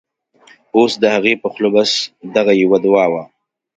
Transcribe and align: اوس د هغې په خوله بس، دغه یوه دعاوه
اوس 0.75 0.93
د 1.01 1.03
هغې 1.15 1.33
په 1.41 1.47
خوله 1.53 1.69
بس، 1.75 1.91
دغه 2.35 2.53
یوه 2.63 2.77
دعاوه 2.85 3.23